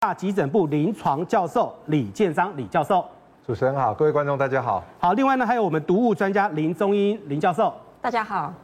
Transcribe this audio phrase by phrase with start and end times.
[0.00, 3.04] 大急诊部临床教授李建章李教授。
[3.44, 4.84] 主持人好，各位观众大家好。
[5.00, 8.54] 好，另外呢还有我们毒物专家林中英林教授，大家好。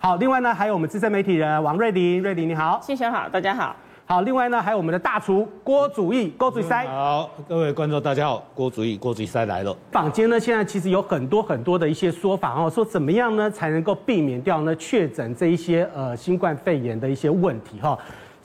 [0.00, 3.76] 好，另外呢还有我们资深媒体人王瑞玲瑞玲你好，先生好，大家好。
[4.04, 6.64] 好，另外呢还有我们的大厨郭祖义郭祖义。
[6.64, 9.76] 好，各位观众大家好，郭祖义郭祖义来了。
[9.92, 17.96] 坊间呢现在其实有很多很多的一些说法哦，说怎么样呢才能够避免掉呢确诊这一些呃新冠肺炎的一些问题哈。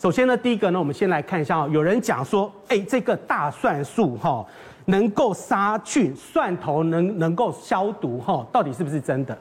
[0.01, 4.45] 首先呢第一个呢我们先来看一下哦，有人讲说哎这个大蒜素哈。
[4.85, 9.37] 能够杀菌，蒜头能能够消毒，哈，到底是不是真的？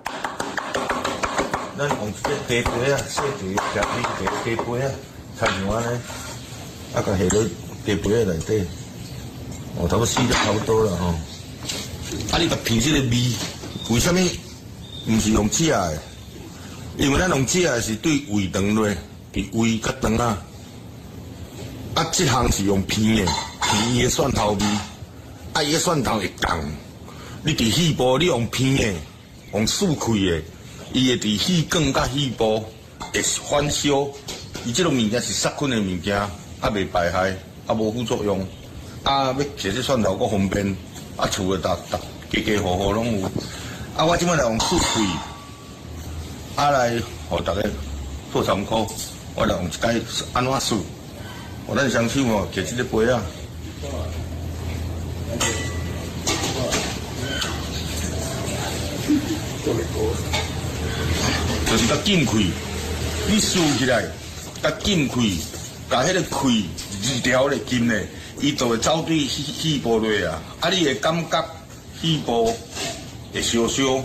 [1.74, 4.90] 那用这地杯啊，细碟夹起地地杯啊，
[5.38, 6.00] 差不多呢，
[6.94, 7.42] 啊个下到
[7.86, 8.66] 地杯啊内底，
[9.78, 11.06] 哦，差不多死得差不多了吼。
[12.30, 13.32] 啊，你个品质的味，
[13.90, 14.20] 为什么
[15.08, 15.98] 唔是用吃的？
[16.98, 18.94] 因为咱用吃的是对胃肠内，
[19.32, 20.36] 对胃较肠啊。
[21.98, 24.64] 啊，这项是用片的，片的蒜头味。
[25.52, 25.60] 啊！
[25.60, 26.56] 伊个蒜头会降，
[27.42, 28.94] 你伫肺部你用片的，
[29.52, 30.42] 用撕开的，
[30.92, 32.64] 伊会伫肺管甲肺部
[33.12, 34.06] 会反烧。
[34.64, 36.30] 伊这种物件是杀菌的物件，啊
[36.62, 38.46] 袂排害，啊无副作用。
[39.02, 40.76] 啊要食这蒜头阁方便，
[41.16, 43.26] 啊厝的逐逐家家户户拢有。
[43.96, 47.62] 啊我即摆来用撕开，啊来互大家
[48.32, 48.86] 做参考。
[49.34, 50.00] 我来用一解
[50.32, 50.76] 安怎撕。
[51.70, 53.20] 我咱双手哦，摕这个杯啊。
[61.70, 62.32] 就是甲紧开，
[63.28, 64.02] 你竖起来，
[64.62, 65.16] 甲紧开，
[65.90, 68.02] 甲迄个开二条的紧的，
[68.40, 70.40] 伊就会走对肺肺部内啊。
[70.60, 71.44] 啊，你会感觉
[72.00, 72.56] 肺部
[73.34, 73.98] 会烧烧，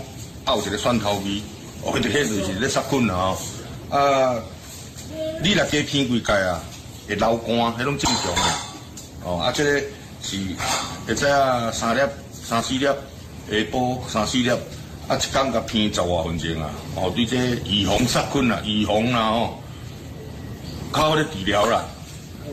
[0.44, 1.40] 啊有一个蒜头味，
[1.80, 3.34] 哦，迄个迄就是咧杀菌啊。
[3.88, 4.36] 啊，
[5.42, 6.62] 你若加片几盖啊，
[7.08, 8.42] 会流汗，迄种正常的。
[9.24, 9.80] 哦，啊，这个
[10.22, 10.38] 是
[11.06, 12.00] 会知啊，三粒、
[12.32, 12.94] 三四粒，下
[13.50, 14.50] 晡三四粒。
[15.06, 16.70] 啊，一缸甲偏十外分钟啊！
[16.96, 17.36] 哦，对这
[17.66, 19.62] 预防杀菌啦，预防啦吼，
[20.94, 21.84] 较好咧治疗啦。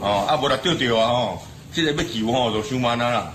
[0.01, 1.41] 哦，啊无啦着着啊吼，
[1.73, 3.33] 即个要救吼就伤慢啊啦。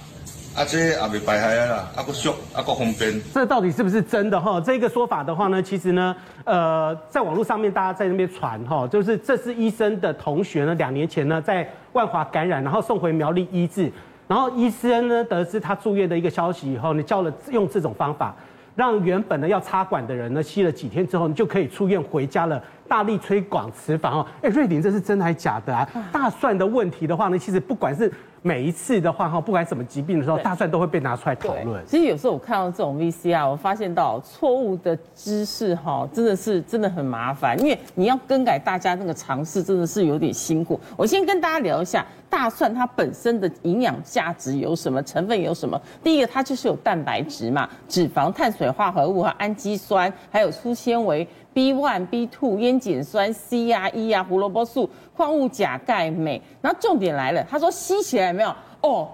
[0.56, 3.20] 啊，这也袂败害啊啦，啊佫俗，啊佫方便。
[3.34, 4.58] 这到底是不是真的哈？
[4.58, 13.92] 这个说法的话呢，其实呢，呃，在网络上面大家在那边传哈，就是这是医生的同学呢，两年前呢在万华感染，然后送回苗栗医治，
[14.26, 18.34] 然后医生呢得知他住院的一个消息以后，你教了用这种方法。
[18.74, 22.62] 让原本呢要插管的人呢吸了几天之后，你就可以出院回家了。
[22.88, 25.88] 大力推广此法哦，哎，瑞麟，这是真的还是假的啊？
[26.12, 28.12] 大蒜的问题的话呢，其实不管是
[28.46, 31.84] 每一次的话哈，不管什么疾病的时候，大蒜都会被拿出来讨论。
[31.84, 40.78] 其实有时候我看到这种 VCR，我发现到错误的知识哈，真的是真的很麻烦，因为你要更改大家那个常识，真的是有点辛苦。
[40.96, 45.80] 我先跟大家聊一下大蒜它本身的营养价值有什么，成分有什么。
[46.04, 51.26] 第一个，它就是有蛋白质嘛，脂肪、碳水化合物和氨基酸，还有粗纤维。
[51.56, 56.38] B one、B two、烟碱酸、C 啊、E 啊、胡萝卜素、矿物钾、钙、镁。
[56.60, 59.08] 然后重点来了，他说吸起来没有哦。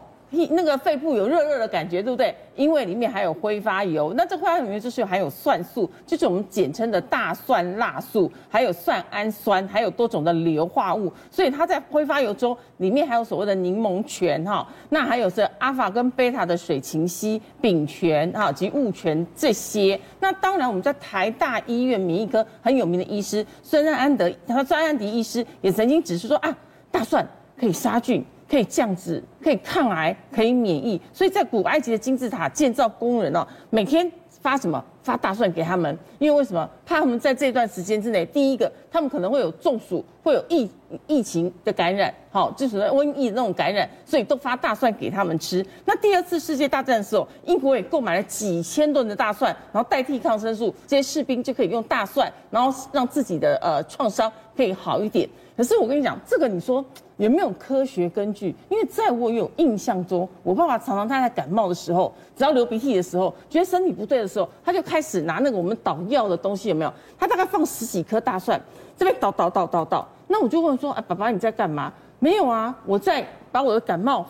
[0.50, 2.34] 那个肺部有热热的感觉，对不对？
[2.56, 20.00] 因为里面还有挥发油，那这挥发油里面就是含有蒜素，就是我们简称的大蒜辣素，还有蒜氨酸，还有多种的硫化物，所以它在挥发油中里面还有所谓的柠檬醛哈，那还有是阿法跟贝塔的水芹烯、丙醛哈及戊醛这些。
[20.18, 26.56] 那当然我们在台大医院免疫科很有名的医师孙安德，他孙安迪医师也曾经指出说啊，
[26.90, 27.26] 大蒜
[27.58, 28.24] 可以杀菌。
[28.52, 34.84] 可以降脂，可以抗癌，可以免疫，所以在古埃及的金字塔建造工人哦，每天发什么？
[35.02, 36.68] 发大蒜给他们，因为为什么？
[37.00, 40.68] 他们在这段时间之内，第一个他们可能会有中暑，会有疫
[41.06, 45.64] 疫情的感染，好，就是瘟疫那种感染，所以都发大蒜给他们吃。
[45.84, 55.28] 那第二次世界大战的时候，英国也购买了几千吨的大蒜，然后代替抗生素，这些士兵就可以用大蒜，然后让自己的呃创伤可以好一点。
[55.56, 56.82] 可是我跟你讲，这个你说
[57.18, 58.54] 有没有科学根据？
[58.70, 66.72] 因为在我有印象中，我爸爸常常他在感冒的时候，只要流鼻涕的时候，觉得身体不对的时候，他就开始拿那个我们捣药的东西，
[67.18, 68.58] 他大概放十几颗大蒜，
[68.96, 70.08] 这边倒倒倒倒倒。
[70.28, 74.24] 那我就问说：“哎，爸爸你在干嘛？”没有啊，我在把我的感冒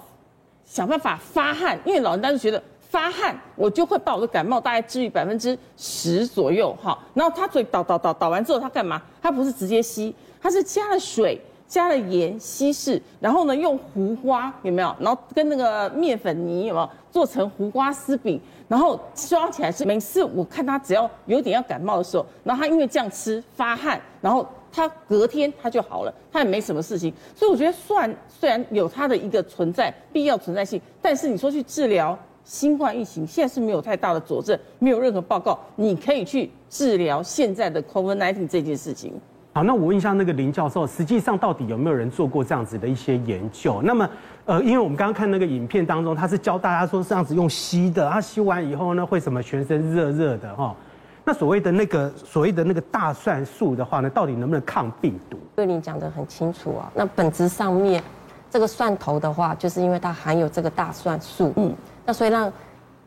[0.64, 6.74] 想办法发汗，因为老人家就觉得发汗，我就会把我的感冒大概治愈百分之十左右。
[6.82, 9.00] 哈，然后他嘴倒倒倒倒完之后，他干嘛？
[9.20, 10.14] 他不是直接吸。
[10.40, 11.40] 他是加了水，
[11.72, 14.94] 加了盐稀释，然后呢用胡瓜有没有？
[15.00, 18.38] 然后跟那个面粉泥有没有做成胡瓜丝饼？
[18.68, 27.10] 然后刷起来是每次我看他只要有点要感冒的时候，然后他因为这样吃发汗，然后它隔天它就好了，它也没什么事情。
[27.34, 39.18] 所以我觉得蒜虽然有它的一个存在必要存在性，但是你说去治疗新冠疫情，现在是没有太大的佐证，没有任何报告，你可以去治疗现在的 COVID-19 这件事情。
[39.54, 43.82] 好，那我问一下那个林教授，实际上到底有没有人做过这样子的一些研究？
[43.82, 44.08] 那么，
[44.46, 50.74] 呃，因为我们刚刚看那个影片当中，他是教大家说这样子用吸的，他吸完以后呢，会什么全身热热的哈？
[51.22, 55.36] 那所谓的那个所谓的那个大蒜素的话呢，到底能不能抗病毒？
[55.54, 56.90] 对，你讲的很清楚啊。
[56.94, 58.02] 那本质上面，
[58.50, 61.74] 这个蒜头的话，就是因为它含有这个大蒜素，嗯，
[62.06, 62.50] 那所以让。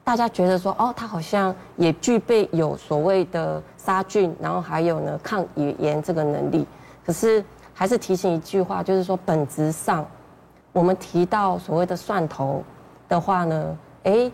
[0.05, 6.65] 大家觉得说，哦，它好像也具备有所谓的杀菌，然后还有呢抗炎这个能力。
[7.03, 7.43] 可是
[7.73, 10.05] 还是提醒一句话，就是说本质上，
[10.71, 12.63] 我们提到所谓的蒜头
[13.09, 14.31] 的话呢，诶，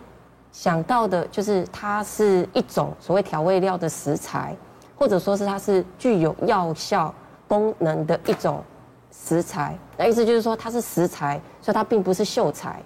[0.52, 4.54] 想到的就是它是一种所谓调味料的食材，
[4.94, 7.12] 或者说是它是具有药效
[7.48, 8.62] 功能的一种
[9.10, 9.74] 食材。
[9.96, 12.78] 那意思就是说它是食材，所以它并不是秀才。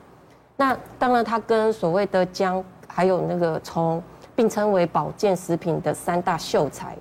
[0.56, 2.64] 那当然，它跟所谓的姜。
[2.96, 4.02] 还有那个葱，
[4.34, 6.96] 并称为保健食品的三大秀才，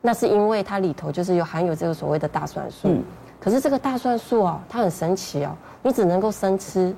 [0.00, 2.88] 那是因为它里头就是有含有这个所谓的大蒜素。
[2.88, 3.04] 嗯。
[3.38, 6.96] 可是这个大蒜素啊，它很神奇啊，你只能够生吃，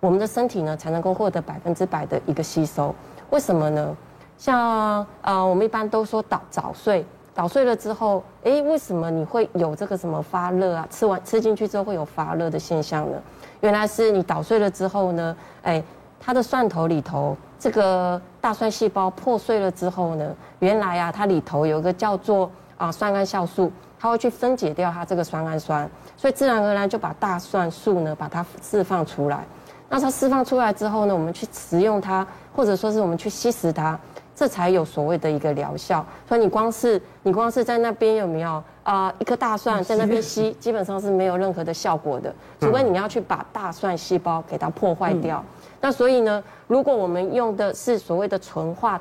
[0.00, 2.92] 我们的身体呢才能够获得百分之百的一个吸收。
[3.30, 3.96] 为什么呢？
[4.36, 10.84] 像呃，我们一般都说捣早睡，捣碎了之后，哎，为什么你会有这个什么发热啊？
[10.90, 13.16] 吃完吃进去之后会有发热的现象呢？
[13.60, 15.82] 原来是你捣碎了之后呢，诶，
[16.20, 17.36] 它的蒜头里头。
[17.60, 29.44] 这个大蒜细胞破碎了之后呢，原来啊，它里头有一个叫做啊酸氨酵素，它会去分解掉它这个酸氨酸，所以自然而然就把大蒜素呢把它释放出来。
[29.88, 32.24] 那它释放出来之后呢，我们去食用它，
[32.54, 33.98] 或者说是我们去吸食它，
[34.36, 36.06] 这才有所谓的一个疗效。
[36.28, 45.44] 所以你光是你光是在那边有没有啊、呃、一颗大蒜在那边吸，基本上是没有任何的效果的，除非你要去把大蒜细胞给它破坏掉。
[45.80, 49.00] 那所以呢，如果我们用的是所谓的纯化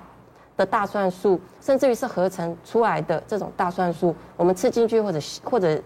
[0.55, 5.81] 的大蒜素，甚至于是合成出来的这种大蒜素，我们吃进去或者或者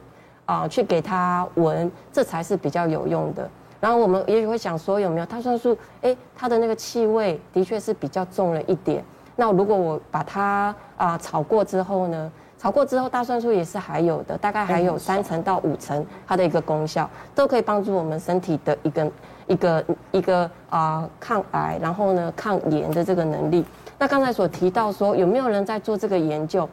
[0.46, 3.50] 啊、去给它闻，这才是比较有用的。
[3.80, 5.78] 然后我们也许会想说，有没有大蒜素？
[6.02, 9.04] 哎，它的那个气味的确是比较重了一点。
[9.36, 12.32] 那如果我把它啊、炒过之后呢？
[12.62, 19.12] 炒过之后，大蒜素也是还有的，大概还有三成到五成它的一个功效，都可以帮助我们身体的一个
[19.48, 23.66] 一个一个啊、呃、抗癌，然后呢抗炎的这个能力。
[23.98, 26.64] 那刚才所提到说，有没有人在做这个研究？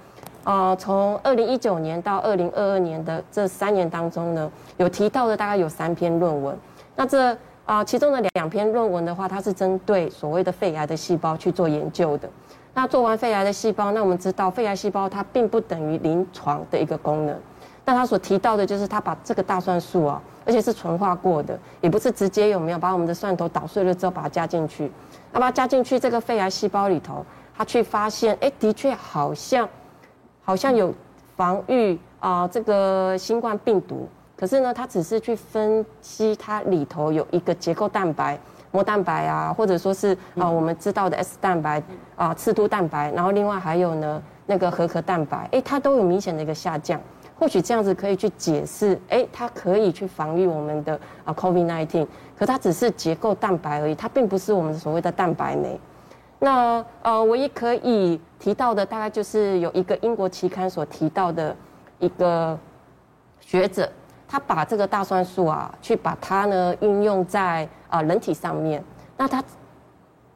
[0.45, 6.55] 啊、呃，从二零一九年到二零二二年的这三年当中呢，有提到的大概有三篇论文。
[6.97, 7.33] 那这
[7.65, 12.29] 啊、呃、其中的两篇论文的话，它是针对所谓的肺癌的细胞去做研究的。
[12.79, 17.37] 那做完肺癌的细胞，那我们知道肺癌细胞它并不等于临床的一个功能。
[17.85, 24.89] 那他所提到的就是他把这个大蒜素啊，而且是纯化过的，也不是直接有没有把我们的蒜头捣碎了之后把它加进去，
[25.33, 27.27] 那把它加进去这个肺癌细胞里头，
[27.57, 29.69] 他去发现，哎，的确好像
[30.45, 30.95] 好像有
[31.37, 34.09] 防御啊这个新冠病毒。
[34.37, 38.39] 可是呢，他只是去分析它里头有一个结构蛋白。
[38.71, 41.83] 膜蛋白啊，或者说是啊，我们知道的 S 蛋白
[42.17, 47.01] 啊，刺突蛋白，然后另外还有呢，那个核壳蛋白，哎，它都有明显的一个下降。
[47.39, 52.07] 或许这样子可以去解释，哎，它可以去防御我们的啊 COVID-19，
[52.37, 55.79] 可它只是结构蛋白而已，它并不是我们所谓的蛋白酶。
[56.41, 61.55] 那呃，唯一可以提到的，大概就是有一个英国期刊所提到的
[62.01, 62.59] 一个
[63.41, 63.89] 学者。
[64.29, 68.85] 他把这个大蒜素啊，去把它呢运用在啊人体上面。
[69.17, 69.43] 那他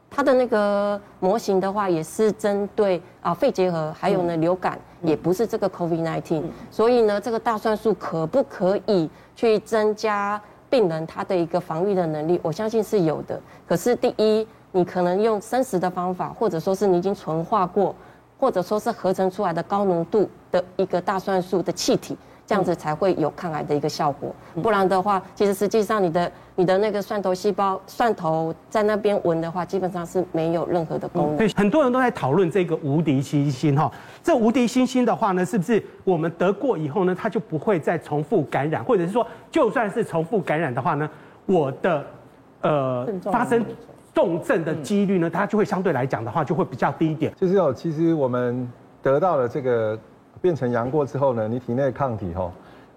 [0.09, 6.43] 他的那个模型的话，也是针对啊肺结核，还有呢流感，也不是这个 COVID-19。
[6.69, 12.39] 所以呢，这个大蒜素可不可以去增加病人他的一个防御的能力？
[12.43, 13.39] 我相信是有的。
[13.67, 17.95] 可是第一，你可能用生食的方法，或者说是你已经纯化过，
[18.39, 22.17] 或者说是合成出来的高浓度的一个大蒜素的气体。
[22.45, 31.37] 这样子才会有抗癌的一个效果，不然的话，其实实际上你的你的那个蒜头细胞，蒜头在那边闻的话，基本上是没有任何的功能。
[31.37, 33.89] 对，很多人都在讨论这个无敌星星哈，
[34.21, 41.09] 这无敌星星的话呢，是不是我们得过以后呢，它就不会再重复感染，或者是说，就算是重复感染的话呢，
[41.45, 42.05] 我的
[42.59, 43.65] 呃发生
[44.13, 47.33] 重症的几率呢，它就会相对来讲的话就会比较低一点。
[47.39, 48.69] 就是哦，其实我们
[49.01, 49.97] 得到了这个。
[50.43, 52.51] 变成阳过之后呢，你体内抗体哈，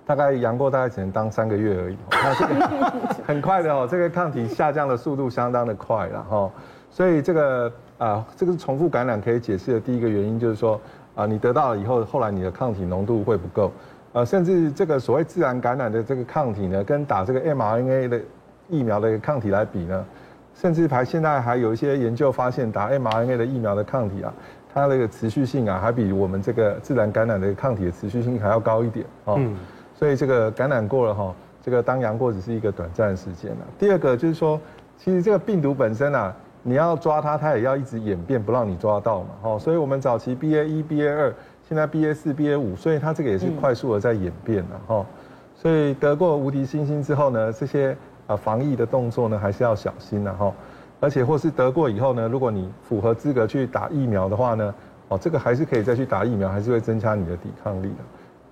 [0.05, 6.51] 大概阳过大概只能当三个月而已， 那这个很快的哦，这个抗体下降的速度相当的快了哈，
[6.91, 10.81] 所以这个啊，这个是重复感染可以解释的第一个原因，就是说
[11.15, 13.71] 啊，你得到了以后，后来你的抗体浓度会不够。
[14.13, 18.21] 呃，甚至这个所谓自然感染的这个抗体呢，跟打这个 mRNA 的
[18.69, 20.05] 疫苗的抗体来比呢，
[20.53, 24.35] 甚至还现在还有一些研究发现，打 mRNA 的疫苗的抗体啊，
[24.77, 29.37] 它那个持续性啊，还比我们这个自然感染的抗体的持续性还要高一点哦。
[29.39, 29.57] 嗯。
[29.95, 33.67] 所以这个感染过了哈，这个当阳过只是一个短暂的时间了。
[33.79, 34.61] 第二个就是说，
[34.99, 39.29] 其实这个病毒本身啊，你要抓它，它也要一直演变，不让你抓到嘛。
[39.41, 41.35] 哦，所以我们早期 BA 一、BA 二。
[41.67, 45.07] 现在 BA 四、BA 五，所以它这个也是快速的在演变了哈。
[45.55, 50.53] 所以得过无敌星星之后呢，这些啊防疫的动作呢还是要小心了哈。
[50.99, 54.75] 而且或是得过以后呢，如果你符合资格去打疫苗的话呢，
[55.09, 58.05] 哦这个还是可以再去打疫苗，还是会增加你的抵抗力的。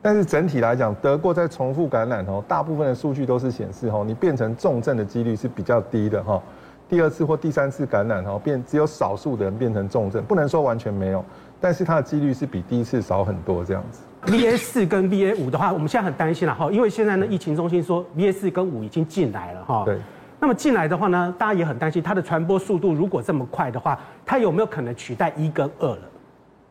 [0.02, 6.42] 但是整体来讲，得过再重复感染哦，大部分的数据都是显示哦，你变成重症的几率是比较低的哈。
[6.86, 11.24] 第二次或第三次感染哈，变只有少数的人变成重症，不能说完全没有。
[11.58, 14.02] 但是它的几率是比第一次少很多，这样子。
[14.26, 19.82] BA 四跟 BA 五的话，我们现在很担心了哈，因为现在呢，疫情中心说 BA 四跟五已经进来了哈。
[19.86, 19.98] 对。
[20.44, 26.00] 那么进来的话呢，大家也很担心它的传播速度如果这么快的话，它有没有可能取代一跟二了？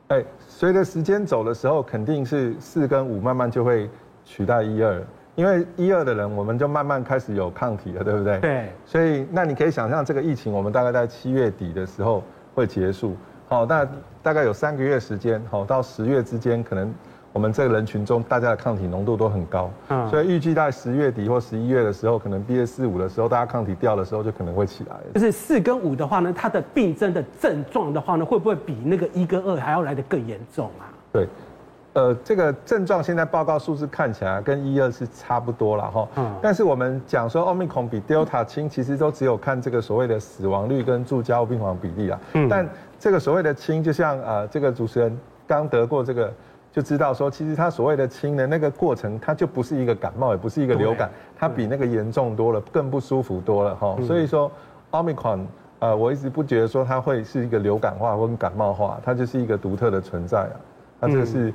[0.10, 3.90] 哎，随着时间走的时候，肯定是四跟五慢慢就会
[4.24, 5.04] 取代一二，
[5.34, 8.40] 因为一二的人我们就慢慢开始有抗体了，对不对？
[8.42, 8.72] 对。
[8.86, 13.18] 所以那你可以想象，这个疫情我们大概在七月底的时候会结束。
[13.50, 13.84] 好，那
[14.22, 16.94] 大概有三个月时间，好，到十月之间，可能
[17.34, 24.96] 我们这个人群中大家的抗体浓度都很高，嗯，所以预计在十月底或十一月的时候，可能 BA 四五的时候，大家抗体掉的时候，就可能会起来。
[25.16, 30.88] 就是四跟五的话呢，它的病症的症状的话呢，会不会比那个一跟二还要来得更严重啊？
[31.12, 31.28] 对。
[31.94, 36.08] 呃，这个症状现在报告数字看起来跟一二是差不多了哈。
[36.16, 36.36] 嗯。
[36.42, 42.20] 但是我们讲说，Omicron 比 Delta 轻，其实都只有看这个所谓的死亡率跟住加护病房比例啊。
[42.34, 42.48] 嗯。
[42.50, 42.68] 但
[43.00, 46.34] 这个所谓的轻，就像啊，这个主持人刚得过这个，
[46.74, 53.96] 就知道说，其实他所谓的轻的那个过程，它就不是一个感冒，也不是一个流感，它比那个严重多了，更不舒服多了哈。
[54.06, 54.52] 所以说
[54.92, 55.46] ，Omicron，
[55.80, 60.56] 呃，我一直不觉得说它会是一个流感化或感冒化，它就是一个独特的存在啊。
[61.00, 61.54] 它这个是。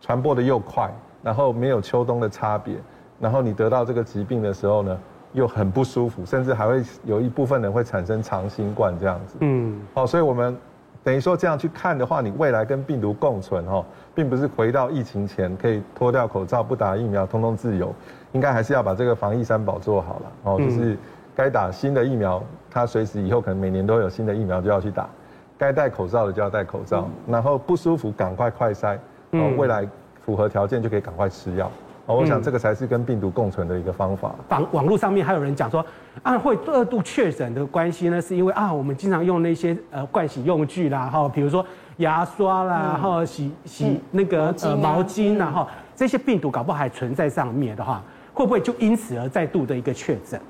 [0.00, 0.88] 传播的又快，
[1.20, 2.76] 然后没有秋冬的差别，
[3.18, 4.96] 然后你得到这个疾病的时候呢，
[5.32, 9.38] 又很不舒服，甚至还会有一部分人会产生长新冠这样子。
[9.40, 10.56] 嗯，好，所以我们
[11.02, 17.94] 等于说这样去看的话，你未来跟病毒共存哦，并不是回到疫情前可以脱掉口罩不打疫苗通通自由，
[18.32, 20.96] 应该还是要把这个防疫三宝做好了哦，就是
[21.34, 25.08] 该打新的疫苗，它随时以后可能每年都有新的疫苗就要去打，
[25.56, 28.98] 该戴口罩的就要戴口罩，然后不舒服赶快快筛。
[29.32, 29.88] 哦，未来
[30.20, 31.70] 符合条件就可以赶快吃药。
[32.10, 34.34] 哦，我想这个才是跟病毒共存的一个方法。
[34.48, 35.84] 网网络上面还有人讲说，
[36.24, 41.64] 啊，会二度确诊的关系呢，是因为啊，我们经常用那些呃盥洗用具啦，哈，比如说
[41.98, 48.02] 牙刷啦，哈，洗洗那个呃毛巾啦，哈，这些病毒搞不好还存在上面的话，
[48.34, 50.40] 会不会就因此而再度的一个确诊？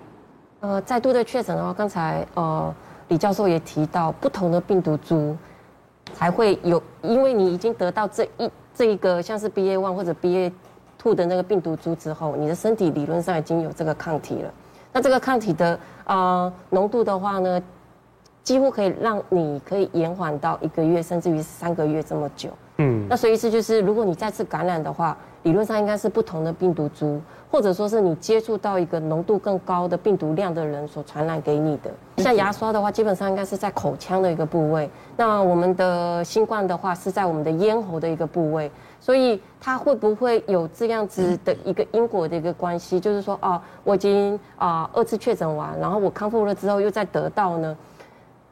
[0.60, 2.74] 呃，再度的确诊的话，刚才呃
[3.08, 5.36] 李教授也提到，不同的病毒株
[6.14, 8.50] 才会有，因为你已经得到这一。
[8.72, 10.50] 这一个像是 BA one 或者 BA
[11.00, 14.52] two 的那个病毒株之后，你的身体理论上已经有这个抗体了。
[14.92, 17.62] 那这个抗体的呃浓度的话呢，
[18.42, 22.50] 几乎可以让你可以延缓到一个月甚至于三个月这么久。
[22.76, 27.18] 嗯，那所以意思就是，如果你再次感染的话，理论上应该是不同的病毒株，
[27.50, 31.90] 或者说是你接触到一个浓度更高的病毒量的人所传染给你的。
[32.18, 34.88] 像牙刷的话，基本上应该是在口腔的一个部位。
[35.16, 38.70] 那我们的新冠的话是在我们的咽喉的一个部位。
[39.00, 43.00] 所以它会不会有这样子的一个因果的一个关系？
[43.00, 47.76] 就是说，哦，我已经啊二次确诊完，然后我康复了之后又再得到呢？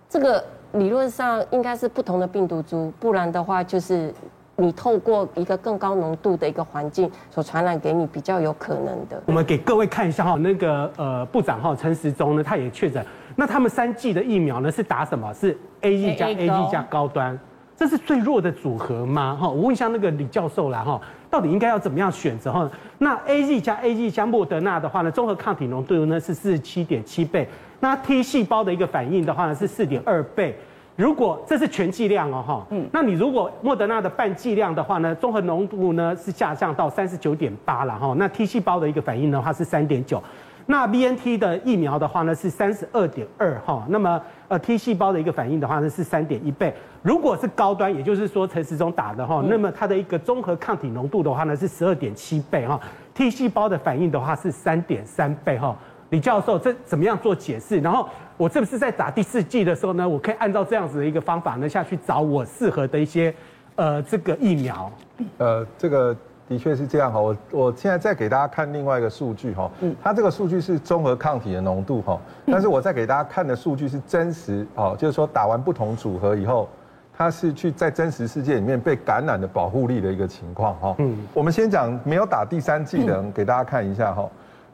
[0.08, 0.44] 这个。
[0.72, 4.12] 理论上应该是不同的病毒株，不然的话就是
[4.60, 9.22] 你透过一个更高浓度的一个环境所传染给你，比较有可能的。
[9.26, 13.04] 我们给各位看一下哈，那个呃部长哈陈时中呢，他也确诊。
[13.36, 15.32] 那他们三剂的疫苗呢是打什么？
[15.32, 17.38] 是 A E 加 A E 加高端，
[17.76, 19.38] 这是最弱的组合吗？
[19.40, 21.00] 哈，我问一下那个李教授啦哈，
[21.30, 22.68] 到底应该要怎么样选择哈？
[22.98, 27.48] 那 A E 加 A E 加莫德纳的话呢，综合抗体浓度呢是四十七点七倍。
[27.78, 30.58] 那 T 细胞的一个反应的话呢是四点二倍，
[30.98, 40.20] 如果这是全剂量哦哈，嗯，那你如果莫德纳的半剂量的话呢，综合浓度呢是下降到三十九点八了哈，那 T 细胞的一个反应的话是三点九，
[40.66, 52.80] 那 BNT 的疫苗的话呢是三十二点二哈，那么呃 T 细胞的一个反应的话呢是三点一倍，如果是高端，也就是说陈时中打的哈，那么它的一个综合抗体浓度的话呢是十二点七倍哈
[53.14, 55.76] ，T 细胞的反应的话是三点三倍哈。
[56.10, 57.78] 李教授，这怎么样做解释？
[57.80, 63.34] 然后我是不是在打第四季的时候呢，我可以按照这样子的一个方法呢下去找我适合的一些，
[63.76, 64.90] 呃，这个疫苗？
[65.36, 66.16] 呃，这个
[66.48, 67.20] 的确是这样哈。
[67.20, 76.66] 我我现在再给大家看另外一个数据哈，嗯，它这个数据是综合抗体的浓度哈，但是我再给大家看的数据是真实哦，就是说打完不同组合以后，
[77.14, 80.94] 它是去在真实世界里面被感染的保护力的一个情况哈。
[81.00, 84.26] 嗯，我们先讲没有打第三剂的人，给大家看一下哈。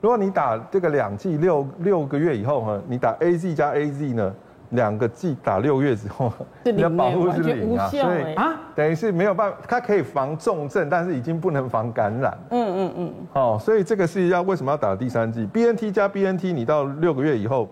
[0.05, 4.35] 如果你打这个两剂六六个月以后呢，你打 A Z 加 A Z 呢，
[4.69, 6.31] 两个剂打六月之后，
[6.63, 12.37] 你的保护是零啊，所以啊，等于是没有办法，它可以防重症，但是已经不能防感染。
[12.51, 13.13] 嗯嗯嗯。
[13.33, 17.67] 哦，所以这个是要为什么要打第三剂？B N T 加 B N T，你到六个月以后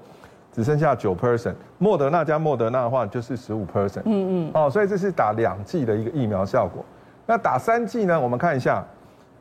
[0.50, 4.04] 只剩下九 percent，莫德纳加莫德纳的话就是十五 percent。
[4.06, 4.50] 嗯嗯。
[4.54, 6.82] 哦，所以这是打两剂的一个疫苗效果。
[7.26, 8.18] 那打三剂呢？
[8.18, 8.82] 我们看一下。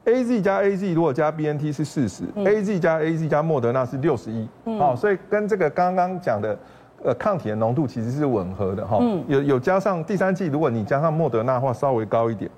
[0.05, 4.47] A Z 加 A Z 如果加 B N T 是四十，A Z 加 A Z 加莫德纳是六十一，
[4.79, 6.57] 好，所以跟这个刚刚讲的
[7.03, 12.49] 呃抗体的浓度其实是吻合的哈，有有加上第三季，如果你加上莫德纳的话稍微高一点，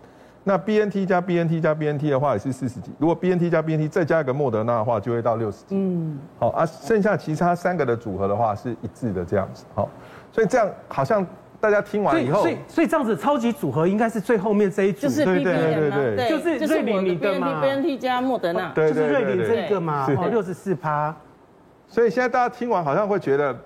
[0.45, 3.37] 那 B N T 加 B N T 加 B N T 的话也是四十几，如果 B N
[3.37, 9.89] T 加 B N T 再加一个莫德纳的话就会到六十几，嗯，好啊，剩下其他三个的组合的话是一致的这样子，好，
[10.31, 11.25] 所以这样好像。
[11.63, 21.15] 大家听完以后，所以所以这样子超级组合应该是最后面这一组，就是 B B N 嘛，对，就是瑞林你的嘛，B N T 加莫德纳，就是瑞林这个嘛，哦，六十四趴。
[21.87, 23.57] 所以现在大家听完好像会觉得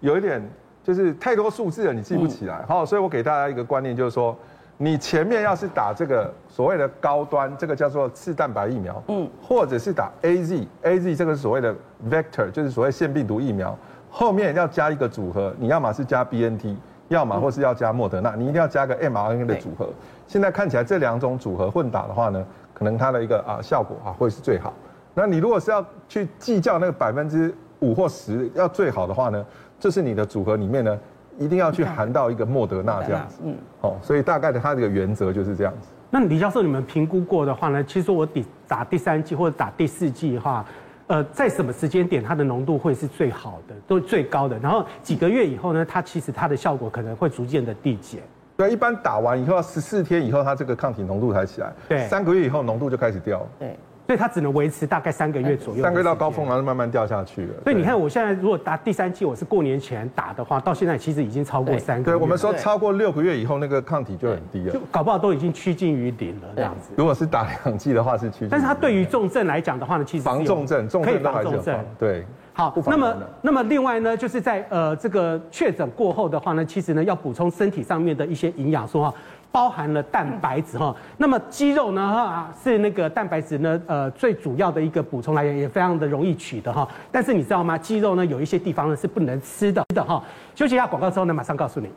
[0.00, 0.46] 有一点
[0.84, 2.62] 就是太多数字了，你记不起来。
[2.68, 4.36] 好，所以我给大家一个观念，就是说
[4.76, 11.74] 你前面要是打这个所谓的高端，这个叫做次蛋白疫苗，嗯，或者是打 A Z A Z 这个所谓的
[12.10, 13.74] vector，就是所谓腺病毒疫苗，
[14.10, 16.76] 后面要加一个组合，你要么是加 B N T。
[17.08, 19.88] 要么或是要加莫德纳，你一定要加个 mRNA 的组合。
[20.26, 22.44] 现在看起来这两种组合混打的话呢，
[22.74, 24.72] 可能它的一个啊效果啊会是最好。
[25.14, 29.44] 那你如果是要去计较那个百分之五或十要最好的话呢，
[29.78, 30.98] 就是你的组合里面呢
[31.38, 33.40] 一定要去含到一个莫德纳这样子。
[33.44, 35.88] 嗯，好，所以大概的它这个原则就是这样子。
[36.10, 40.64] 那李教授，你们评估过的话呢，其实我打打第三剂或者打第四剂的话。
[41.08, 44.58] 呃，在什么时间点它的浓度会是最好的，都最高的？
[44.58, 48.20] 然后几个月以后呢，它其实它的效果可能会逐渐的递减。
[48.56, 51.72] 对，一般打完以后十四天以后，它这个抗体浓度才起来。
[51.88, 53.46] 对，三个月以后浓度就开始掉。
[53.58, 53.76] 对。
[54.06, 57.54] 所以它只能维持大概三个月左右，三个月到高峰，然后慢慢掉下去了。
[57.64, 62.16] 所以你看，我现在如果打第三剂，我是过年前打的话，到现在其实已经超过三个月。
[62.16, 66.92] 对，我们说超过六个月以后，那个抗体就很低了，就搞不好都已经趋近于零了这样子。
[66.96, 68.48] 如果是打两剂的话，是趋近。
[68.48, 71.62] 但是它对于重症来讲的话呢，其实防重症，重症都还是有。
[71.98, 72.24] 对。
[72.52, 79.12] 好，那么那么另外呢，就是在呃这个确诊过后的话呢，其实呢要补充身体上面的一些营养素哈。
[79.56, 86.86] 包含了蛋白质哈，那么鸡肉呢哈是那个蛋白质呢呃最主要的一个补充来源，也非常的容易取得哈。
[87.10, 87.78] 但是你知道吗？
[87.78, 90.22] 鸡肉呢有一些地方呢是不能吃的的哈。
[90.54, 91.88] 休息一下广告之后呢，马上告诉你。